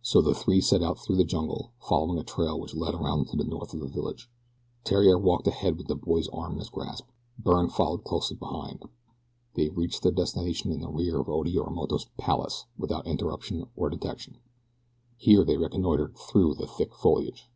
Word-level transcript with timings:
So 0.00 0.22
the 0.22 0.32
three 0.32 0.62
set 0.62 0.82
out 0.82 0.98
through 0.98 1.16
the 1.16 1.24
jungle, 1.26 1.72
following 1.78 2.18
a 2.18 2.24
trail 2.24 2.58
which 2.58 2.74
led 2.74 2.94
around 2.94 3.26
to 3.26 3.36
the 3.36 3.44
north 3.44 3.74
of 3.74 3.80
the 3.80 3.86
village. 3.86 4.30
Theriere 4.86 5.18
walked 5.18 5.46
ahead 5.46 5.76
with 5.76 5.88
the 5.88 5.94
boy's 5.94 6.26
arm 6.28 6.54
in 6.54 6.58
his 6.60 6.70
grasp. 6.70 7.06
Byrne 7.38 7.68
followed 7.68 8.02
closely 8.02 8.38
behind. 8.38 8.82
They 9.52 9.68
reached 9.68 10.04
their 10.04 10.10
destination 10.12 10.72
in 10.72 10.80
the 10.80 10.88
rear 10.88 11.20
of 11.20 11.28
Oda 11.28 11.50
Yorimoto's 11.50 12.06
"palace" 12.16 12.64
without 12.78 13.06
interruption 13.06 13.66
or 13.76 13.90
detection. 13.90 14.38
Here 15.18 15.44
they 15.44 15.58
reconnoitered 15.58 16.16
through 16.16 16.54
the 16.54 16.66
thick 16.66 16.94
foliage. 16.94 17.50